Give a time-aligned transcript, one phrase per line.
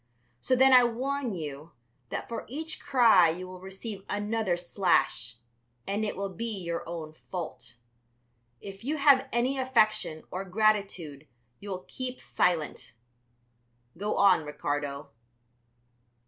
[0.39, 1.73] So then I warn you
[2.09, 5.37] that for each cry you will receive another slash,
[5.85, 7.75] and it will be your own fault.
[8.59, 11.27] If you have any affection or gratitude
[11.59, 12.93] you will keep silent.
[13.95, 15.11] Go on, Ricardo."